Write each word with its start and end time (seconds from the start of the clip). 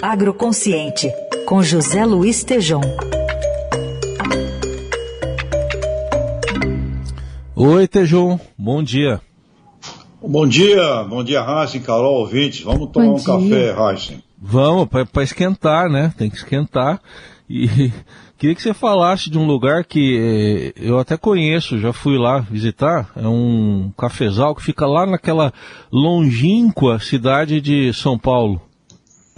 Agroconsciente, 0.00 1.10
com 1.44 1.60
José 1.60 2.04
Luiz 2.04 2.44
Tejom. 2.44 2.80
Oi, 7.56 7.88
Tejom, 7.88 8.38
bom 8.56 8.80
dia. 8.80 9.20
Bom 10.22 10.46
dia, 10.46 11.02
bom 11.02 11.24
dia, 11.24 11.40
Heisen, 11.40 11.80
Carol, 11.80 12.20
ouvintes. 12.20 12.62
Vamos 12.62 12.90
tomar 12.92 13.06
bom 13.06 13.14
um 13.14 13.16
dia. 13.16 13.74
café, 13.74 13.92
Heisen. 13.92 14.22
Vamos, 14.40 14.88
para 14.88 15.22
esquentar, 15.24 15.90
né? 15.90 16.14
Tem 16.16 16.30
que 16.30 16.36
esquentar. 16.36 17.00
E 17.50 17.90
queria 18.38 18.54
que 18.54 18.62
você 18.62 18.72
falasse 18.72 19.28
de 19.28 19.36
um 19.36 19.48
lugar 19.48 19.84
que 19.84 20.72
eh, 20.76 20.80
eu 20.80 21.00
até 21.00 21.16
conheço, 21.16 21.80
já 21.80 21.92
fui 21.92 22.16
lá 22.16 22.38
visitar. 22.38 23.10
É 23.16 23.26
um 23.26 23.90
cafezal 23.98 24.54
que 24.54 24.62
fica 24.62 24.86
lá 24.86 25.04
naquela 25.04 25.52
longínqua 25.90 27.00
cidade 27.00 27.60
de 27.60 27.92
São 27.92 28.16
Paulo. 28.16 28.62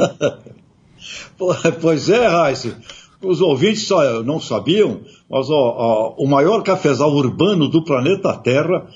pois 1.81 2.09
é, 2.09 2.27
Raíssa. 2.27 2.77
Os 3.23 3.41
ouvintes 3.41 3.87
só 3.87 4.23
não 4.23 4.41
sabiam, 4.41 5.01
mas 5.29 5.51
ó, 5.51 5.55
ó, 5.55 6.15
o 6.17 6.27
maior 6.27 6.63
cafezal 6.63 7.13
urbano 7.13 7.69
do 7.69 7.85
planeta 7.85 8.33
Terra 8.35 8.89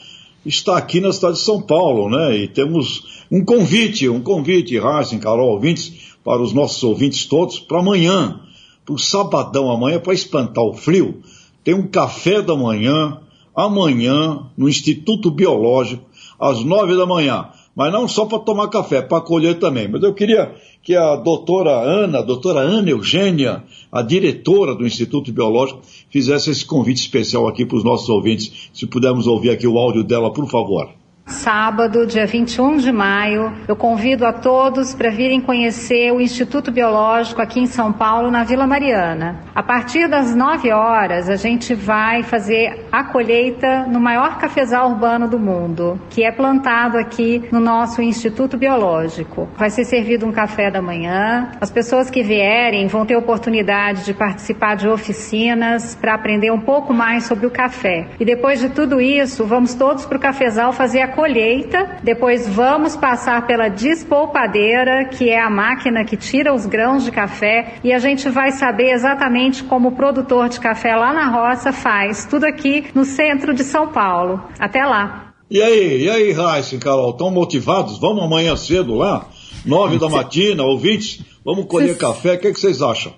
está 0.46 0.78
aqui 0.78 1.00
na 1.00 1.12
cidade 1.12 1.34
de 1.34 1.42
São 1.42 1.60
Paulo, 1.60 2.08
né? 2.08 2.36
E 2.36 2.48
temos 2.48 3.24
um 3.30 3.44
convite, 3.44 4.08
um 4.08 4.22
convite, 4.22 4.78
Raíssa, 4.78 5.18
Carol, 5.18 5.50
ouvintes, 5.50 6.16
para 6.24 6.40
os 6.40 6.54
nossos 6.54 6.82
ouvintes 6.82 7.26
todos, 7.26 7.60
para 7.60 7.80
amanhã, 7.80 8.40
para 8.84 8.94
o 8.94 8.98
sabadão 8.98 9.70
amanhã, 9.70 10.00
para 10.00 10.14
espantar 10.14 10.64
o 10.64 10.72
frio, 10.72 11.22
tem 11.62 11.74
um 11.74 11.86
café 11.86 12.40
da 12.40 12.56
manhã, 12.56 13.20
amanhã, 13.54 14.46
no 14.56 14.68
Instituto 14.68 15.30
Biológico, 15.30 16.04
às 16.40 16.64
nove 16.64 16.96
da 16.96 17.06
manhã 17.06 17.48
mas 17.74 17.92
não 17.92 18.06
só 18.06 18.24
para 18.24 18.38
tomar 18.38 18.68
café, 18.68 19.02
para 19.02 19.20
colher 19.20 19.58
também. 19.58 19.88
Mas 19.88 20.02
eu 20.02 20.14
queria 20.14 20.54
que 20.82 20.94
a 20.94 21.16
doutora 21.16 21.72
Ana, 21.72 22.18
a 22.18 22.22
doutora 22.22 22.60
Ana 22.60 22.90
Eugênia, 22.90 23.64
a 23.90 24.02
diretora 24.02 24.74
do 24.74 24.86
Instituto 24.86 25.32
Biológico, 25.32 25.80
fizesse 26.10 26.50
esse 26.50 26.64
convite 26.64 26.98
especial 26.98 27.48
aqui 27.48 27.64
para 27.66 27.76
os 27.76 27.84
nossos 27.84 28.08
ouvintes. 28.08 28.70
Se 28.72 28.86
pudermos 28.86 29.26
ouvir 29.26 29.50
aqui 29.50 29.66
o 29.66 29.78
áudio 29.78 30.04
dela, 30.04 30.32
por 30.32 30.48
favor. 30.48 31.03
Sábado, 31.26 32.06
dia 32.06 32.26
21 32.26 32.76
de 32.76 32.92
maio, 32.92 33.50
eu 33.66 33.74
convido 33.74 34.26
a 34.26 34.32
todos 34.32 34.94
para 34.94 35.08
virem 35.08 35.40
conhecer 35.40 36.12
o 36.12 36.20
Instituto 36.20 36.70
Biológico 36.70 37.40
aqui 37.40 37.60
em 37.60 37.66
São 37.66 37.90
Paulo, 37.94 38.30
na 38.30 38.44
Vila 38.44 38.66
Mariana. 38.66 39.40
A 39.54 39.62
partir 39.62 40.06
das 40.06 40.34
9 40.34 40.70
horas, 40.70 41.30
a 41.30 41.36
gente 41.36 41.74
vai 41.74 42.22
fazer 42.22 42.86
a 42.92 43.04
colheita 43.04 43.86
no 43.86 43.98
maior 43.98 44.36
cafezal 44.36 44.90
urbano 44.90 45.26
do 45.26 45.38
mundo, 45.38 45.98
que 46.10 46.22
é 46.22 46.30
plantado 46.30 46.98
aqui 46.98 47.42
no 47.50 47.58
nosso 47.58 48.02
Instituto 48.02 48.58
Biológico. 48.58 49.48
Vai 49.56 49.70
ser 49.70 49.86
servido 49.86 50.26
um 50.26 50.32
café 50.32 50.70
da 50.70 50.82
manhã. 50.82 51.52
As 51.58 51.70
pessoas 51.70 52.10
que 52.10 52.22
vierem 52.22 52.86
vão 52.86 53.06
ter 53.06 53.16
oportunidade 53.16 54.04
de 54.04 54.12
participar 54.12 54.76
de 54.76 54.86
oficinas 54.88 55.94
para 55.94 56.14
aprender 56.14 56.50
um 56.50 56.60
pouco 56.60 56.92
mais 56.92 57.24
sobre 57.24 57.46
o 57.46 57.50
café. 57.50 58.08
E 58.20 58.26
depois 58.26 58.60
de 58.60 58.68
tudo 58.68 59.00
isso, 59.00 59.46
vamos 59.46 59.72
todos 59.72 60.04
para 60.04 60.18
o 60.18 60.20
cafezal 60.20 60.70
fazer 60.70 61.00
a 61.00 61.13
colheita, 61.14 61.98
depois 62.02 62.48
vamos 62.48 62.96
passar 62.96 63.46
pela 63.46 63.68
despolpadeira, 63.68 65.04
que 65.06 65.30
é 65.30 65.40
a 65.40 65.48
máquina 65.48 66.04
que 66.04 66.16
tira 66.16 66.54
os 66.54 66.66
grãos 66.66 67.04
de 67.04 67.10
café, 67.10 67.74
e 67.82 67.92
a 67.92 67.98
gente 67.98 68.28
vai 68.28 68.52
saber 68.52 68.90
exatamente 68.92 69.64
como 69.64 69.88
o 69.88 69.92
produtor 69.96 70.48
de 70.48 70.60
café 70.60 70.94
lá 70.94 71.12
na 71.12 71.28
roça 71.28 71.72
faz, 71.72 72.26
tudo 72.26 72.44
aqui 72.44 72.86
no 72.94 73.04
centro 73.04 73.54
de 73.54 73.64
São 73.64 73.88
Paulo. 73.88 74.42
Até 74.58 74.84
lá. 74.84 75.32
E 75.50 75.62
aí, 75.62 76.04
e 76.04 76.10
aí, 76.10 76.32
Raíssa 76.32 76.74
e 76.74 76.78
Carol, 76.78 77.10
estão 77.10 77.30
motivados? 77.30 77.98
Vamos 77.98 78.24
amanhã 78.24 78.56
cedo 78.56 78.94
lá? 78.94 79.26
Nove 79.64 79.98
da 79.98 80.08
matina, 80.08 80.62
ouvintes? 80.62 81.22
Vamos 81.44 81.66
colher 81.66 81.96
café, 81.96 82.34
o 82.34 82.38
que, 82.38 82.48
é 82.48 82.52
que 82.52 82.60
vocês 82.60 82.82
acham? 82.82 83.12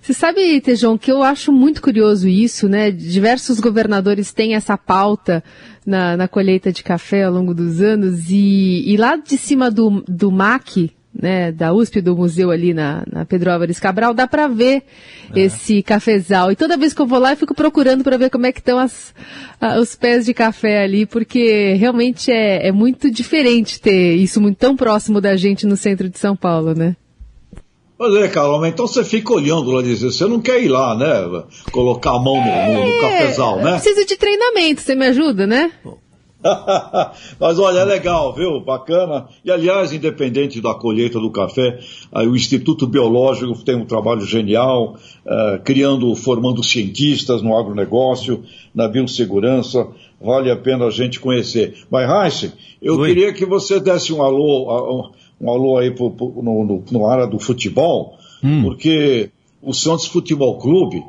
Você 0.00 0.14
sabe, 0.14 0.60
Tejão, 0.60 0.96
que 0.96 1.12
eu 1.12 1.22
acho 1.22 1.52
muito 1.52 1.82
curioso 1.82 2.26
isso, 2.26 2.68
né? 2.68 2.90
Diversos 2.90 3.60
governadores 3.60 4.32
têm 4.32 4.54
essa 4.54 4.76
pauta 4.76 5.44
na, 5.84 6.16
na 6.16 6.26
colheita 6.26 6.72
de 6.72 6.82
café 6.82 7.24
ao 7.24 7.32
longo 7.32 7.54
dos 7.54 7.82
anos 7.82 8.30
e, 8.30 8.82
e 8.86 8.96
lá 8.96 9.16
de 9.16 9.36
cima 9.36 9.70
do, 9.70 10.02
do 10.08 10.30
MAC, 10.30 10.90
né, 11.12 11.50
da 11.52 11.72
USP, 11.72 12.00
do 12.00 12.16
museu 12.16 12.50
ali 12.50 12.72
na, 12.72 13.04
na 13.10 13.24
Pedro 13.24 13.50
Álvares 13.50 13.80
Cabral, 13.80 14.14
dá 14.14 14.26
para 14.26 14.46
ver 14.48 14.84
é. 15.34 15.40
esse 15.40 15.82
cafezal. 15.82 16.50
E 16.50 16.56
toda 16.56 16.76
vez 16.76 16.94
que 16.94 17.02
eu 17.02 17.06
vou 17.06 17.18
lá, 17.18 17.32
eu 17.32 17.36
fico 17.36 17.54
procurando 17.54 18.04
para 18.04 18.16
ver 18.16 18.30
como 18.30 18.46
é 18.46 18.52
que 18.52 18.60
estão 18.60 18.78
as, 18.78 19.12
os 19.80 19.94
pés 19.96 20.24
de 20.24 20.32
café 20.32 20.82
ali, 20.82 21.04
porque 21.04 21.74
realmente 21.74 22.30
é, 22.30 22.68
é 22.68 22.72
muito 22.72 23.10
diferente 23.10 23.80
ter 23.80 24.14
isso 24.14 24.40
muito 24.40 24.56
tão 24.56 24.76
próximo 24.76 25.20
da 25.20 25.36
gente 25.36 25.66
no 25.66 25.76
centro 25.76 26.08
de 26.08 26.18
São 26.18 26.36
Paulo, 26.36 26.74
né? 26.74 26.96
Pois 28.00 28.14
é, 28.14 28.28
Carol, 28.28 28.64
então 28.64 28.86
você 28.86 29.04
fica 29.04 29.30
olhando 29.34 29.70
lá, 29.72 29.82
dizer, 29.82 30.10
você 30.10 30.24
não 30.24 30.40
quer 30.40 30.62
ir 30.62 30.68
lá, 30.68 30.96
né? 30.96 31.44
Colocar 31.70 32.12
a 32.12 32.18
mão 32.18 32.34
no, 32.34 32.72
no, 32.72 32.86
no 32.86 32.92
é, 32.92 32.98
cafezal, 32.98 33.58
né? 33.58 33.72
Preciso 33.72 34.06
de 34.06 34.16
treinamento, 34.16 34.80
você 34.80 34.94
me 34.94 35.04
ajuda, 35.04 35.46
né? 35.46 35.70
Mas 37.38 37.58
olha, 37.58 37.80
é 37.80 37.84
legal, 37.84 38.34
viu? 38.34 38.58
Bacana. 38.58 39.28
E 39.44 39.50
aliás, 39.50 39.92
independente 39.92 40.62
da 40.62 40.72
colheita 40.72 41.20
do 41.20 41.30
café, 41.30 41.78
o 42.10 42.34
Instituto 42.34 42.86
Biológico 42.86 43.62
tem 43.62 43.76
um 43.76 43.84
trabalho 43.84 44.22
genial, 44.22 44.96
uh, 45.26 45.62
criando, 45.62 46.16
formando 46.16 46.64
cientistas 46.64 47.42
no 47.42 47.54
agronegócio, 47.54 48.42
na 48.74 48.88
biossegurança. 48.88 49.86
Vale 50.18 50.50
a 50.50 50.56
pena 50.56 50.86
a 50.86 50.90
gente 50.90 51.20
conhecer. 51.20 51.84
Mas, 51.90 52.08
Raíssa, 52.08 52.54
eu 52.80 52.96
Oi. 52.96 53.08
queria 53.08 53.32
que 53.34 53.44
você 53.44 53.78
desse 53.78 54.10
um 54.10 54.22
alô, 54.22 55.12
um 55.40 55.50
alô 55.50 55.78
aí 55.78 55.90
pro, 55.90 56.10
pro, 56.10 56.42
no, 56.42 56.64
no, 56.64 56.84
no, 56.90 57.06
área 57.06 57.26
do 57.26 57.38
futebol, 57.38 58.16
hum. 58.44 58.62
porque 58.62 59.30
o 59.62 59.72
Santos 59.72 60.06
Futebol 60.06 60.58
Clube, 60.58 61.02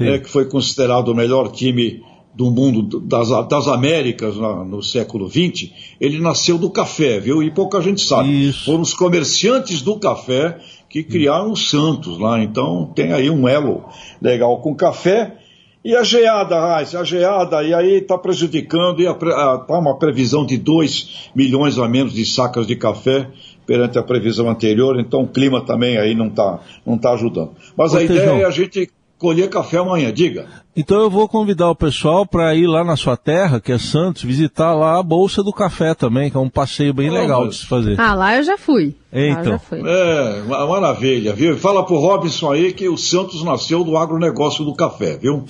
é, 0.00 0.18
que 0.18 0.28
foi 0.28 0.46
considerado 0.46 1.08
o 1.08 1.14
melhor 1.14 1.50
time 1.52 2.02
do 2.34 2.50
mundo 2.50 3.00
das, 3.00 3.30
das 3.48 3.66
Américas 3.66 4.36
na, 4.36 4.62
no 4.62 4.82
século 4.82 5.28
XX, 5.28 5.70
ele 5.98 6.20
nasceu 6.20 6.58
do 6.58 6.68
café, 6.68 7.18
viu? 7.18 7.42
E 7.42 7.50
pouca 7.50 7.80
gente 7.80 8.02
sabe. 8.02 8.48
Isso. 8.48 8.66
Foram 8.66 8.82
os 8.82 8.92
comerciantes 8.92 9.80
do 9.80 9.98
café 9.98 10.58
que 10.88 11.02
criaram 11.02 11.52
o 11.52 11.56
Santos 11.56 12.18
lá. 12.18 12.42
Então 12.42 12.92
tem 12.94 13.12
aí 13.12 13.30
um 13.30 13.48
elo 13.48 13.84
legal 14.20 14.60
com 14.60 14.74
café. 14.74 15.38
E 15.82 15.94
a 15.94 16.02
geada, 16.02 16.58
Raiz, 16.58 16.94
a 16.96 17.04
geada, 17.04 17.62
e 17.62 17.72
aí 17.72 17.98
está 17.98 18.18
prejudicando, 18.18 19.00
e 19.00 19.06
está 19.06 19.78
uma 19.78 19.96
previsão 19.96 20.44
de 20.44 20.58
2 20.58 21.30
milhões 21.34 21.78
a 21.78 21.88
menos 21.88 22.12
de 22.12 22.26
sacas 22.26 22.66
de 22.66 22.74
café 22.74 23.30
perante 23.66 23.98
a 23.98 24.02
previsão 24.02 24.48
anterior, 24.48 24.98
então 24.98 25.22
o 25.22 25.28
clima 25.28 25.60
também 25.60 25.98
aí 25.98 26.14
não 26.14 26.28
está 26.28 26.60
não 26.86 26.96
tá 26.96 27.12
ajudando. 27.12 27.50
Mas 27.76 27.92
Ô, 27.92 27.98
a 27.98 28.02
ideia 28.02 28.20
é 28.20 28.44
a 28.44 28.50
gente 28.50 28.90
colher 29.18 29.48
café 29.48 29.78
amanhã, 29.78 30.12
diga. 30.12 30.46
Então 30.76 31.00
eu 31.00 31.08
vou 31.08 31.26
convidar 31.26 31.70
o 31.70 31.74
pessoal 31.74 32.26
para 32.26 32.54
ir 32.54 32.66
lá 32.66 32.84
na 32.84 32.96
sua 32.96 33.16
terra, 33.16 33.58
que 33.58 33.72
é 33.72 33.78
Santos, 33.78 34.22
visitar 34.22 34.74
lá 34.74 34.98
a 34.98 35.02
Bolsa 35.02 35.42
do 35.42 35.50
Café 35.50 35.94
também, 35.94 36.30
que 36.30 36.36
é 36.36 36.40
um 36.40 36.50
passeio 36.50 36.92
bem 36.92 37.08
ah, 37.08 37.12
legal 37.12 37.44
mas... 37.46 37.54
de 37.54 37.60
se 37.62 37.66
fazer. 37.66 37.98
Ah, 37.98 38.12
lá 38.12 38.36
eu 38.36 38.42
já 38.42 38.58
fui. 38.58 38.94
Então. 39.10 39.52
Já 39.52 39.58
fui. 39.58 39.80
É, 39.80 40.42
maravilha, 40.42 41.32
viu? 41.32 41.56
Fala 41.56 41.82
pro 41.86 41.96
Robson 41.96 42.52
aí 42.52 42.74
que 42.74 42.86
o 42.90 42.98
Santos 42.98 43.42
nasceu 43.42 43.82
do 43.84 43.96
agronegócio 43.96 44.66
do 44.66 44.74
café, 44.74 45.16
viu? 45.16 45.46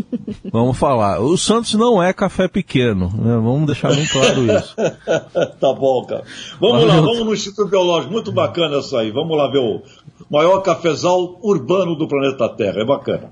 Vamos 0.50 0.78
falar. 0.78 1.20
O 1.20 1.36
Santos 1.36 1.74
não 1.74 2.02
é 2.02 2.14
café 2.14 2.48
pequeno, 2.48 3.12
né? 3.18 3.34
Vamos 3.34 3.66
deixar 3.66 3.94
bem 3.94 4.06
claro 4.06 4.46
isso. 4.50 4.74
tá 5.60 5.72
bom, 5.74 6.06
cara. 6.06 6.24
Vamos 6.58 6.86
lá, 6.86 6.94
vamos 7.02 7.26
no 7.26 7.34
Instituto 7.34 7.68
Biológico, 7.68 8.10
muito 8.10 8.32
bacana 8.32 8.78
isso 8.78 8.96
aí. 8.96 9.10
Vamos 9.10 9.36
lá 9.36 9.50
ver 9.50 9.58
o 9.58 9.82
maior 10.30 10.60
cafezal 10.60 11.38
urbano 11.42 11.96
do 11.96 12.06
planeta 12.06 12.48
Terra, 12.48 12.80
é 12.80 12.84
bacana. 12.84 13.30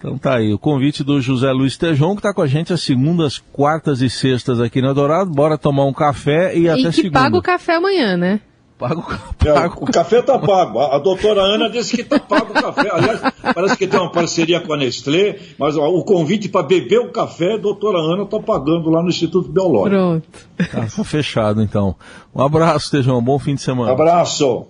Então 0.00 0.16
tá 0.16 0.36
aí, 0.36 0.52
o 0.52 0.58
convite 0.58 1.04
do 1.04 1.20
José 1.20 1.52
Luiz 1.52 1.76
Tejon, 1.76 2.12
que 2.12 2.20
está 2.20 2.32
com 2.32 2.40
a 2.40 2.46
gente 2.46 2.72
às 2.72 2.80
segundas, 2.80 3.38
quartas 3.52 4.00
e 4.00 4.08
sextas 4.08 4.58
aqui 4.58 4.80
na 4.80 4.94
Dourado. 4.94 5.30
Bora 5.30 5.58
tomar 5.58 5.84
um 5.84 5.92
café 5.92 6.56
e, 6.56 6.62
e 6.62 6.68
até 6.70 6.90
que 6.90 7.10
paga 7.10 7.36
o 7.36 7.42
café 7.42 7.76
amanhã, 7.76 8.16
né? 8.16 8.40
Pago, 8.78 9.02
pago. 9.02 9.20
É, 9.44 9.66
o 9.76 9.84
café 9.84 10.20
está 10.20 10.38
pago. 10.38 10.78
A, 10.78 10.96
a, 10.96 10.98
doutora 10.98 11.42
Ana 11.42 11.68
disse 11.68 11.94
que 11.94 12.00
está 12.00 12.18
pago 12.18 12.50
o 12.50 12.54
café. 12.54 12.88
Aliás, 12.90 13.20
parece 13.54 13.76
que 13.76 13.86
tem 13.86 14.00
uma 14.00 14.10
parceria 14.10 14.58
com 14.58 14.72
a 14.72 14.76
Nestlé, 14.78 15.38
mas 15.58 15.76
ó, 15.76 15.86
o 15.86 16.02
convite 16.02 16.48
para 16.48 16.66
beber 16.66 17.00
o 17.00 17.12
café, 17.12 17.56
a 17.56 17.58
doutora 17.58 17.98
Ana 17.98 18.22
está 18.22 18.40
pagando 18.40 18.88
lá 18.88 19.02
no 19.02 19.10
Instituto 19.10 19.52
Biológico. 19.52 19.90
Pronto. 19.90 20.28
Tá, 20.72 20.86
tá 20.96 21.04
fechado, 21.04 21.60
então. 21.60 21.94
Um 22.34 22.42
abraço, 22.42 22.90
Tejão. 22.90 23.22
Bom 23.22 23.38
fim 23.38 23.54
de 23.54 23.60
semana. 23.60 23.92
Abraço. 23.92 24.66